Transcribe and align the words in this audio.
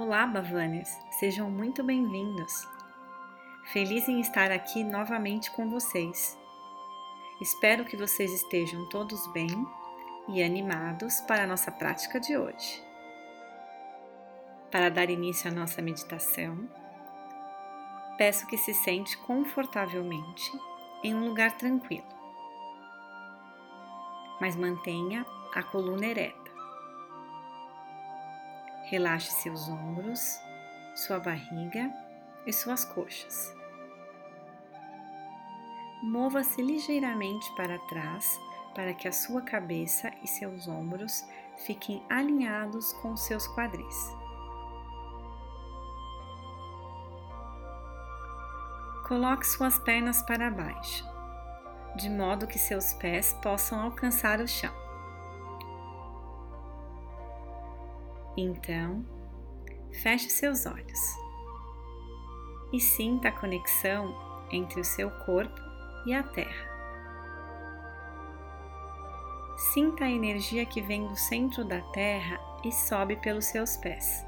Olá, 0.00 0.28
Bavanes! 0.28 0.96
Sejam 1.10 1.50
muito 1.50 1.82
bem-vindos! 1.82 2.68
Feliz 3.72 4.08
em 4.08 4.20
estar 4.20 4.52
aqui 4.52 4.84
novamente 4.84 5.50
com 5.50 5.68
vocês. 5.68 6.38
Espero 7.40 7.84
que 7.84 7.96
vocês 7.96 8.32
estejam 8.32 8.88
todos 8.90 9.26
bem 9.32 9.48
e 10.28 10.40
animados 10.40 11.20
para 11.22 11.42
a 11.42 11.46
nossa 11.48 11.72
prática 11.72 12.20
de 12.20 12.38
hoje. 12.38 12.80
Para 14.70 14.88
dar 14.88 15.10
início 15.10 15.50
à 15.50 15.52
nossa 15.52 15.82
meditação, 15.82 16.70
peço 18.16 18.46
que 18.46 18.56
se 18.56 18.72
sente 18.74 19.18
confortavelmente 19.18 20.52
em 21.02 21.12
um 21.12 21.26
lugar 21.26 21.58
tranquilo, 21.58 22.06
mas 24.40 24.54
mantenha 24.54 25.26
a 25.52 25.62
coluna 25.64 26.06
ereta. 26.06 26.47
Relaxe 28.90 29.30
seus 29.30 29.68
ombros, 29.68 30.40
sua 30.94 31.18
barriga 31.20 31.92
e 32.46 32.52
suas 32.52 32.86
coxas. 32.86 33.54
Mova-se 36.02 36.62
ligeiramente 36.62 37.54
para 37.54 37.78
trás 37.80 38.40
para 38.74 38.94
que 38.94 39.06
a 39.06 39.12
sua 39.12 39.42
cabeça 39.42 40.10
e 40.22 40.26
seus 40.26 40.66
ombros 40.66 41.22
fiquem 41.66 42.02
alinhados 42.08 42.94
com 42.94 43.14
seus 43.14 43.46
quadris. 43.48 44.16
Coloque 49.06 49.46
suas 49.46 49.78
pernas 49.78 50.22
para 50.22 50.50
baixo, 50.50 51.04
de 51.96 52.08
modo 52.08 52.46
que 52.46 52.58
seus 52.58 52.94
pés 52.94 53.34
possam 53.42 53.82
alcançar 53.82 54.40
o 54.40 54.48
chão. 54.48 54.87
Então, 58.40 59.04
feche 60.00 60.30
seus 60.30 60.64
olhos 60.64 61.00
e 62.72 62.78
sinta 62.78 63.30
a 63.30 63.32
conexão 63.32 64.16
entre 64.52 64.80
o 64.80 64.84
seu 64.84 65.10
corpo 65.26 65.60
e 66.06 66.14
a 66.14 66.22
terra. 66.22 66.68
Sinta 69.74 70.04
a 70.04 70.10
energia 70.10 70.64
que 70.64 70.80
vem 70.80 71.08
do 71.08 71.16
centro 71.16 71.64
da 71.64 71.80
terra 71.90 72.38
e 72.64 72.70
sobe 72.70 73.16
pelos 73.16 73.46
seus 73.46 73.76
pés. 73.76 74.24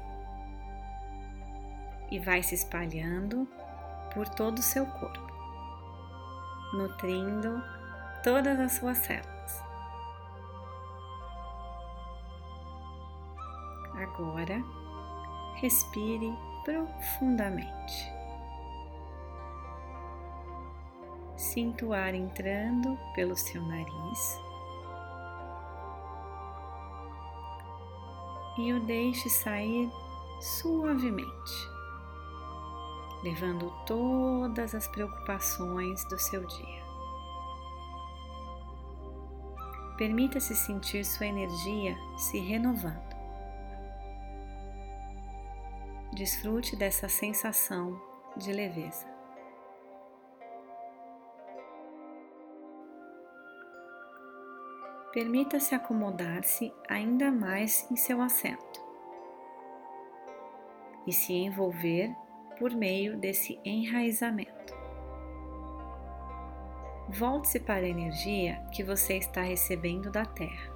E 2.11 2.19
vai 2.19 2.43
se 2.43 2.53
espalhando 2.53 3.47
por 4.13 4.27
todo 4.27 4.59
o 4.59 4.61
seu 4.61 4.85
corpo, 4.87 5.31
nutrindo 6.73 7.63
todas 8.21 8.59
as 8.59 8.73
suas 8.73 8.97
células. 8.97 9.30
Agora, 14.13 14.61
respire 15.55 16.35
profundamente. 16.65 18.11
Sinta 21.37 21.85
o 21.85 21.93
ar 21.93 22.13
entrando 22.13 22.97
pelo 23.15 23.35
seu 23.35 23.61
nariz 23.61 24.39
e 28.57 28.73
o 28.73 28.85
deixe 28.85 29.29
sair 29.29 29.89
suavemente, 30.39 31.69
levando 33.23 33.71
todas 33.85 34.75
as 34.75 34.87
preocupações 34.89 36.03
do 36.09 36.19
seu 36.19 36.45
dia. 36.45 36.83
Permita-se 39.97 40.55
sentir 40.55 41.05
sua 41.05 41.27
energia 41.27 41.95
se 42.17 42.39
renovando. 42.39 43.10
Desfrute 46.13 46.75
dessa 46.75 47.07
sensação 47.07 47.99
de 48.35 48.51
leveza. 48.51 49.07
Permita-se 55.13 55.73
acomodar-se 55.73 56.73
ainda 56.89 57.31
mais 57.31 57.89
em 57.89 57.95
seu 57.95 58.21
assento 58.21 58.81
e 61.07 61.13
se 61.13 61.33
envolver 61.33 62.13
por 62.59 62.71
meio 62.71 63.17
desse 63.17 63.57
enraizamento. 63.63 64.73
Volte-se 67.09 67.59
para 67.59 67.85
a 67.85 67.89
energia 67.89 68.61
que 68.73 68.83
você 68.83 69.17
está 69.17 69.41
recebendo 69.41 70.11
da 70.11 70.25
Terra. 70.25 70.71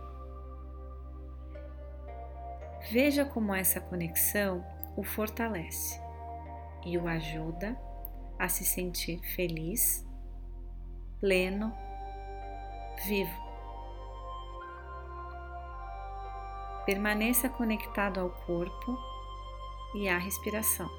Veja 2.90 3.26
como 3.26 3.54
essa 3.54 3.82
conexão 3.82 4.64
o 4.96 5.04
fortalece 5.04 6.00
e 6.86 6.98
o 6.98 7.08
ajuda 7.08 7.78
a 8.38 8.48
se 8.48 8.64
sentir 8.64 9.20
feliz, 9.36 10.06
pleno, 11.20 11.74
vivo. 13.06 13.46
Permaneça 16.86 17.50
conectado 17.50 18.20
ao 18.20 18.30
corpo 18.30 18.98
e 19.96 20.08
à 20.08 20.18
respiração. 20.18 20.90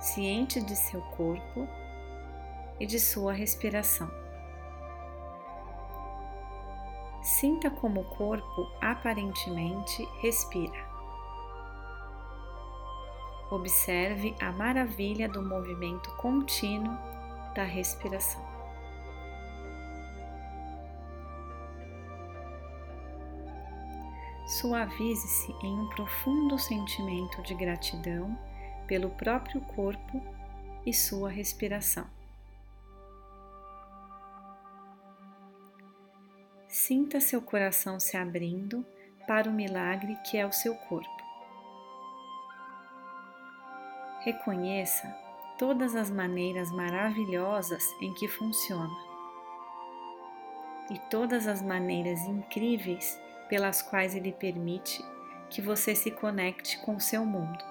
Ciente 0.00 0.60
de 0.60 0.74
seu 0.74 1.00
corpo 1.02 1.68
e 2.80 2.86
de 2.86 2.98
sua 2.98 3.32
respiração. 3.32 4.10
Sinta 7.22 7.70
como 7.70 8.00
o 8.00 8.04
corpo 8.04 8.66
aparentemente 8.80 10.04
respira. 10.20 10.91
Observe 13.52 14.34
a 14.40 14.50
maravilha 14.50 15.28
do 15.28 15.42
movimento 15.42 16.08
contínuo 16.16 16.96
da 17.54 17.62
respiração. 17.62 18.42
Suavize-se 24.46 25.52
em 25.62 25.78
um 25.78 25.86
profundo 25.90 26.58
sentimento 26.58 27.42
de 27.42 27.52
gratidão 27.52 28.38
pelo 28.86 29.10
próprio 29.10 29.60
corpo 29.60 30.22
e 30.86 30.94
sua 30.94 31.28
respiração. 31.28 32.06
Sinta 36.66 37.20
seu 37.20 37.42
coração 37.42 38.00
se 38.00 38.16
abrindo 38.16 38.82
para 39.26 39.50
o 39.50 39.52
milagre 39.52 40.16
que 40.24 40.38
é 40.38 40.46
o 40.46 40.52
seu 40.52 40.74
corpo. 40.74 41.21
Reconheça 44.24 45.08
todas 45.58 45.94
as 45.96 46.10
maneiras 46.10 46.70
maravilhosas 46.70 47.84
em 48.00 48.12
que 48.14 48.28
funciona 48.28 49.12
e 50.90 50.98
todas 51.10 51.46
as 51.46 51.62
maneiras 51.62 52.20
incríveis 52.20 53.18
pelas 53.48 53.82
quais 53.82 54.14
ele 54.14 54.32
permite 54.32 55.02
que 55.50 55.62
você 55.62 55.94
se 55.94 56.10
conecte 56.10 56.78
com 56.84 56.98
seu 56.98 57.24
mundo. 57.24 57.64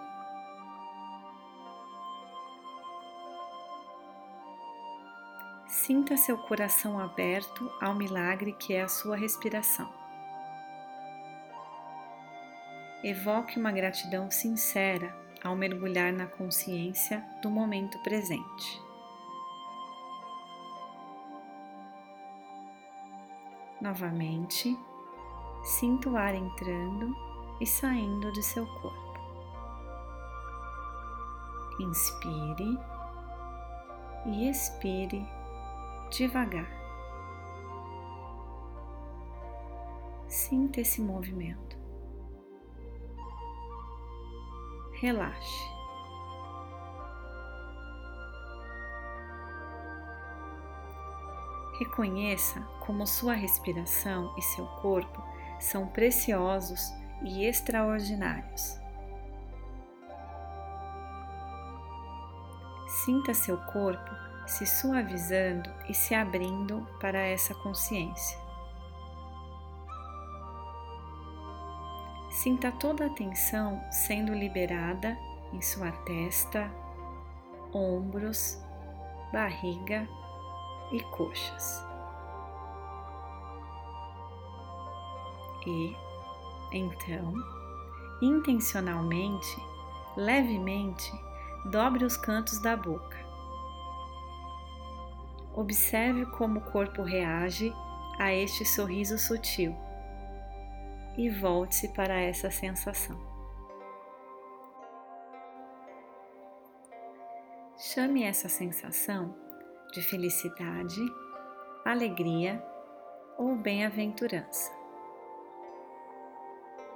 Sinta 5.67 6.17
seu 6.17 6.37
coração 6.37 6.99
aberto 6.99 7.71
ao 7.81 7.95
milagre 7.95 8.53
que 8.53 8.73
é 8.73 8.81
a 8.81 8.87
sua 8.87 9.15
respiração. 9.15 9.91
Evoque 13.03 13.59
uma 13.59 13.71
gratidão 13.71 14.29
sincera 14.29 15.20
ao 15.43 15.55
mergulhar 15.55 16.13
na 16.13 16.27
consciência 16.27 17.23
do 17.41 17.49
momento 17.49 17.97
presente. 17.99 18.81
Novamente, 23.81 24.77
sinta 25.63 26.09
o 26.09 26.15
ar 26.15 26.35
entrando 26.35 27.15
e 27.59 27.65
saindo 27.65 28.31
de 28.31 28.43
seu 28.43 28.65
corpo. 28.65 29.19
Inspire 31.79 32.77
e 34.27 34.47
expire 34.47 35.25
devagar. 36.11 36.69
Sinta 40.27 40.79
esse 40.79 41.01
movimento. 41.01 41.80
Relaxe. 45.01 45.71
Reconheça 51.79 52.61
como 52.85 53.07
sua 53.07 53.33
respiração 53.33 54.33
e 54.37 54.41
seu 54.41 54.67
corpo 54.67 55.21
são 55.59 55.87
preciosos 55.87 56.93
e 57.23 57.45
extraordinários. 57.45 58.79
Sinta 63.03 63.33
seu 63.33 63.57
corpo 63.57 64.11
se 64.45 64.65
suavizando 64.65 65.69
e 65.89 65.93
se 65.93 66.13
abrindo 66.13 66.87
para 66.99 67.19
essa 67.19 67.55
consciência. 67.55 68.40
Sinta 72.41 72.71
toda 72.71 73.05
a 73.05 73.09
tensão 73.11 73.79
sendo 73.91 74.33
liberada 74.33 75.15
em 75.53 75.61
sua 75.61 75.91
testa, 75.91 76.71
ombros, 77.71 78.59
barriga 79.31 80.09
e 80.91 80.99
coxas. 81.01 81.85
E, 85.67 85.95
então, 86.71 87.31
intencionalmente, 88.23 89.55
levemente, 90.17 91.13
dobre 91.69 92.03
os 92.03 92.17
cantos 92.17 92.59
da 92.59 92.75
boca. 92.75 93.19
Observe 95.53 96.25
como 96.37 96.57
o 96.57 96.71
corpo 96.71 97.03
reage 97.03 97.71
a 98.17 98.33
este 98.33 98.65
sorriso 98.65 99.19
sutil 99.19 99.77
e 101.21 101.29
volte-se 101.29 101.89
para 101.89 102.19
essa 102.19 102.49
sensação. 102.49 103.15
Chame 107.77 108.23
essa 108.23 108.49
sensação 108.49 109.35
de 109.93 110.01
felicidade, 110.01 110.99
alegria 111.85 112.59
ou 113.37 113.55
bem-aventurança 113.55 114.71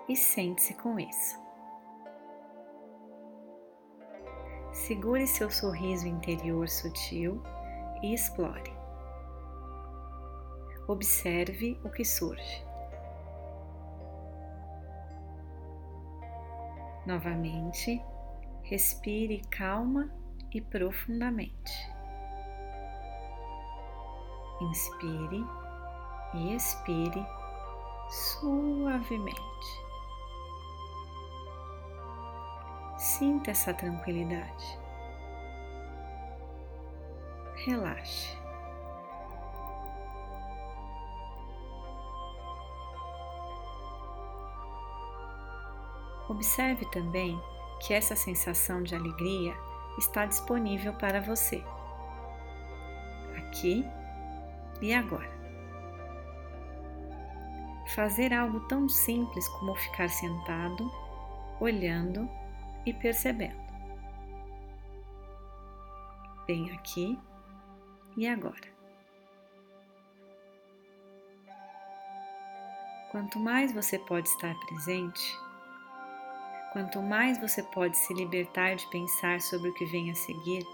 e 0.10 0.16
sente-se 0.16 0.74
com 0.74 1.00
isso. 1.00 1.40
Segure 4.72 5.28
seu 5.28 5.52
sorriso 5.52 6.08
interior 6.08 6.68
sutil 6.68 7.44
e 8.02 8.16
explore. 8.16 8.74
Observe 10.88 11.80
o 11.84 11.92
que 11.92 12.04
surge. 12.04 12.75
Novamente, 17.06 18.04
respire 18.64 19.42
calma 19.50 20.10
e 20.52 20.62
profundamente. 20.62 21.72
Inspire 24.62 25.44
e 26.34 26.56
expire 26.56 27.24
suavemente. 28.10 29.86
Sinta 32.98 33.52
essa 33.52 33.74
tranquilidade. 33.74 34.80
Relaxe. 37.66 38.45
Observe 46.28 46.86
também 46.92 47.40
que 47.80 47.94
essa 47.94 48.16
sensação 48.16 48.82
de 48.82 48.96
alegria 48.96 49.56
está 49.98 50.26
disponível 50.26 50.94
para 50.94 51.22
você, 51.22 51.64
aqui 53.38 53.86
e 54.82 54.94
agora. 54.94 55.34
Fazer 57.94 58.34
algo 58.34 58.60
tão 58.68 58.90
simples 58.90 59.48
como 59.50 59.76
ficar 59.76 60.10
sentado, 60.10 60.92
olhando 61.60 62.30
e 62.86 62.94
percebendo. 62.94 63.64
Bem 66.48 66.72
aqui 66.72 67.18
e 68.18 68.28
agora. 68.28 68.76
Quanto 73.12 73.40
mais 73.40 73.72
você 73.72 73.98
pode 73.98 74.28
estar 74.28 74.54
presente, 74.66 75.40
quanto 76.76 77.02
mais 77.02 77.38
você 77.38 77.64
pode 77.64 77.96
se 77.96 78.14
libertar 78.14 78.76
de 78.76 78.86
pensar 78.88 79.40
sobre 79.40 79.70
o 79.70 79.74
que 79.74 79.86
vem 79.86 80.12
a 80.12 80.14
seguir, 80.14 80.68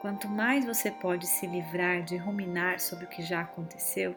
quanto 0.00 0.26
mais 0.26 0.64
você 0.64 0.90
pode 0.90 1.26
se 1.26 1.46
livrar 1.46 2.02
de 2.02 2.16
ruminar 2.16 2.80
sobre 2.80 3.04
o 3.04 3.08
que 3.08 3.22
já 3.22 3.42
aconteceu, 3.42 4.16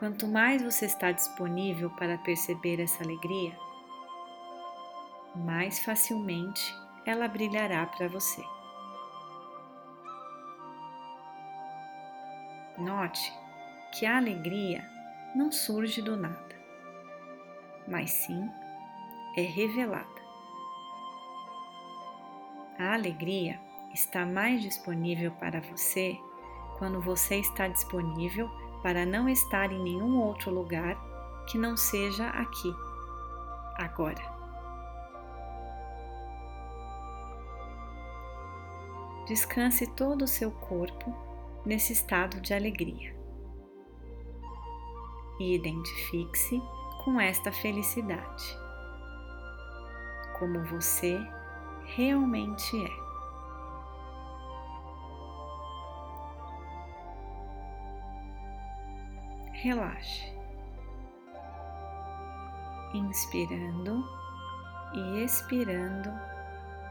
quanto 0.00 0.26
mais 0.26 0.60
você 0.62 0.86
está 0.86 1.12
disponível 1.12 1.90
para 1.90 2.18
perceber 2.18 2.80
essa 2.80 3.04
alegria, 3.04 3.56
mais 5.36 5.78
facilmente 5.78 6.74
ela 7.06 7.28
brilhará 7.28 7.86
para 7.86 8.08
você. 8.08 8.42
Note 12.78 13.32
que 13.92 14.04
a 14.04 14.16
alegria 14.16 14.84
não 15.36 15.52
surge 15.52 16.02
do 16.02 16.16
nada 16.16 16.61
mas 17.92 18.10
sim 18.10 18.50
é 19.36 19.42
revelada. 19.42 20.22
A 22.78 22.94
alegria 22.94 23.60
está 23.92 24.24
mais 24.24 24.62
disponível 24.62 25.30
para 25.32 25.60
você 25.60 26.18
quando 26.78 27.02
você 27.02 27.36
está 27.36 27.68
disponível 27.68 28.50
para 28.82 29.04
não 29.04 29.28
estar 29.28 29.70
em 29.70 29.82
nenhum 29.82 30.18
outro 30.18 30.50
lugar 30.50 30.96
que 31.46 31.58
não 31.58 31.76
seja 31.76 32.28
aqui, 32.30 32.74
agora. 33.76 34.32
Descanse 39.26 39.86
todo 39.86 40.22
o 40.22 40.28
seu 40.28 40.50
corpo 40.50 41.14
nesse 41.64 41.92
estado 41.92 42.40
de 42.40 42.54
alegria 42.54 43.14
e 45.38 45.54
identifique-se 45.54 46.60
com 47.04 47.20
esta 47.20 47.50
felicidade, 47.50 48.58
como 50.38 50.62
você 50.64 51.18
realmente 51.84 52.76
é. 52.84 53.02
Relaxe, 59.52 60.32
inspirando 62.94 64.04
e 64.94 65.24
expirando 65.24 66.10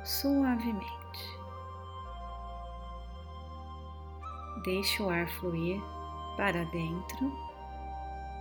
suavemente. 0.04 1.42
Deixe 4.64 5.02
o 5.02 5.10
ar 5.10 5.28
fluir 5.28 5.81
para 6.38 6.64
dentro 6.66 7.31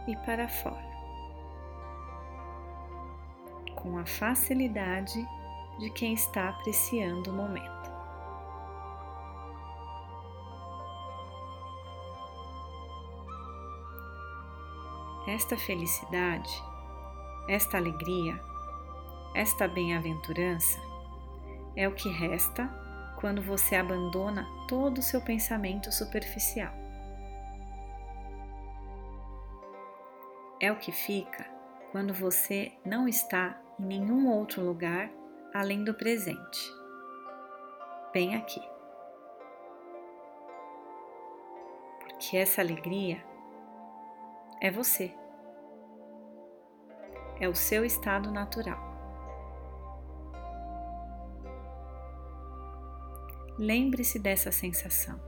e 0.06 0.16
para 0.18 0.48
fora 0.48 0.89
com 3.82 3.98
a 3.98 4.04
facilidade 4.04 5.26
de 5.78 5.90
quem 5.90 6.12
está 6.12 6.48
apreciando 6.50 7.30
o 7.30 7.34
momento. 7.34 7.90
Esta 15.26 15.56
felicidade, 15.56 16.50
esta 17.48 17.76
alegria, 17.76 18.40
esta 19.34 19.68
bem-aventurança 19.68 20.80
é 21.76 21.86
o 21.86 21.94
que 21.94 22.08
resta 22.08 22.68
quando 23.20 23.40
você 23.42 23.76
abandona 23.76 24.46
todo 24.66 24.98
o 24.98 25.02
seu 25.02 25.20
pensamento 25.20 25.92
superficial. 25.92 26.72
É 30.58 30.72
o 30.72 30.76
que 30.76 30.90
fica 30.90 31.46
quando 31.92 32.12
você 32.12 32.72
não 32.84 33.06
está 33.06 33.58
em 33.80 33.82
nenhum 33.82 34.28
outro 34.28 34.62
lugar 34.62 35.10
além 35.54 35.82
do 35.82 35.94
presente. 35.94 36.70
Bem 38.12 38.36
aqui. 38.36 38.60
Porque 42.00 42.36
essa 42.36 42.60
alegria 42.60 43.24
é 44.60 44.70
você. 44.70 45.14
É 47.40 47.48
o 47.48 47.54
seu 47.54 47.84
estado 47.84 48.30
natural. 48.30 48.78
Lembre-se 53.58 54.18
dessa 54.18 54.52
sensação. 54.52 55.18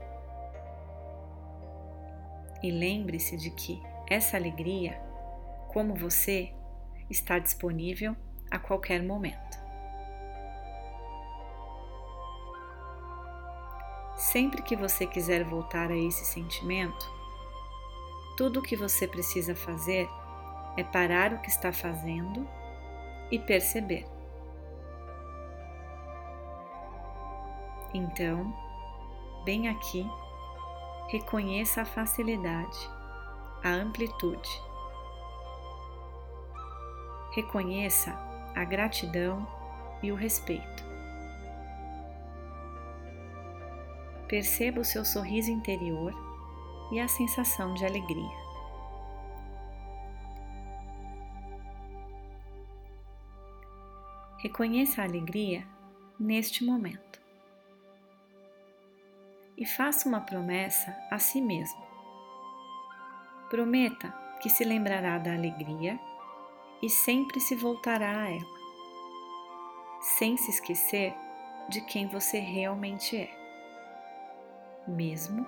E 2.61 2.71
lembre-se 2.71 3.35
de 3.35 3.49
que 3.49 3.81
essa 4.09 4.37
alegria, 4.37 5.01
como 5.73 5.95
você, 5.95 6.53
está 7.09 7.39
disponível 7.39 8.15
a 8.53 8.59
qualquer 8.59 9.01
momento. 9.01 9.57
Sempre 14.15 14.61
que 14.61 14.75
você 14.75 15.07
quiser 15.07 15.43
voltar 15.43 15.89
a 15.89 15.97
esse 15.97 16.23
sentimento, 16.23 17.11
tudo 18.37 18.59
o 18.59 18.63
que 18.63 18.75
você 18.75 19.07
precisa 19.07 19.55
fazer 19.55 20.07
é 20.77 20.83
parar 20.83 21.33
o 21.33 21.39
que 21.39 21.49
está 21.49 21.73
fazendo 21.73 22.47
e 23.31 23.39
perceber. 23.39 24.05
Então, 27.91 28.55
bem 29.43 29.67
aqui, 29.67 30.07
reconheça 31.09 31.81
a 31.81 31.85
facilidade, 31.85 32.89
a 33.63 33.69
amplitude 33.69 34.49
Reconheça 37.33 38.15
a 38.55 38.63
gratidão 38.63 39.47
e 40.01 40.11
o 40.11 40.15
respeito. 40.15 40.83
Perceba 44.27 44.81
o 44.81 44.85
seu 44.85 45.05
sorriso 45.05 45.51
interior 45.51 46.13
e 46.91 46.99
a 46.99 47.07
sensação 47.07 47.73
de 47.73 47.85
alegria. 47.85 48.43
Reconheça 54.39 55.01
a 55.01 55.05
alegria 55.05 55.65
neste 56.19 56.65
momento 56.65 57.21
e 59.57 59.65
faça 59.65 60.09
uma 60.09 60.19
promessa 60.19 60.95
a 61.09 61.17
si 61.17 61.41
mesmo. 61.41 61.81
Prometa 63.49 64.13
que 64.41 64.49
se 64.49 64.63
lembrará 64.63 65.17
da 65.17 65.33
alegria 65.33 65.99
e 66.83 66.89
sempre 66.89 67.39
se 67.39 67.55
voltará 67.55 68.23
a 68.23 68.29
ela, 68.29 68.59
sem 70.01 70.35
se 70.35 70.51
esquecer 70.51 71.15
de 71.69 71.79
quem 71.79 72.09
você 72.09 72.39
realmente 72.39 73.15
é, 73.15 73.33
mesmo 74.85 75.47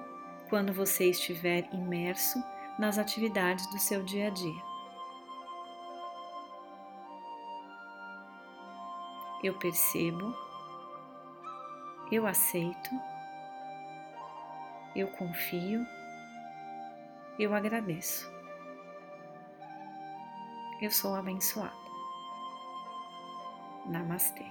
quando 0.50 0.72
você 0.72 1.10
estiver 1.10 1.68
imerso 1.74 2.42
nas 2.80 2.98
atividades 2.98 3.68
do 3.68 3.78
seu 3.78 4.02
dia 4.02 4.28
a 4.28 4.30
dia. 4.30 4.64
Eu 9.44 9.56
percebo, 9.56 10.34
eu 12.10 12.26
aceito, 12.26 12.90
eu 14.96 15.10
confio, 15.10 15.86
eu 17.38 17.54
agradeço. 17.54 18.35
Eu 20.82 20.92
sou 20.92 21.16
abençoada. 21.16 21.72
Namastê. 23.86 24.46